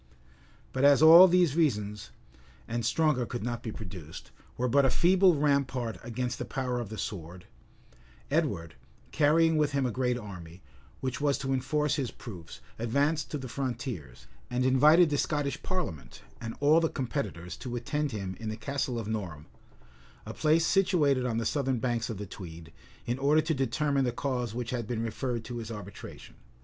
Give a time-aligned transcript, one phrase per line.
[0.73, 2.09] []But as all these reasons
[2.67, 6.89] (and stronger could not be produced) were but a feeble rampart against the power of
[6.89, 7.45] the sword,
[8.31, 8.73] Edward,
[9.11, 10.63] carrying with him a great army,
[11.01, 16.23] which was to enforce his proofs, advanced to the frontiers, and invited the Scottish parliament,
[16.41, 19.45] and all the competitors, to attend him in the Castle of Norham,
[20.25, 22.73] a place situated on the southern banks of the Tweed,
[23.05, 26.37] in order to determine the cause which had been referred to his arbitration.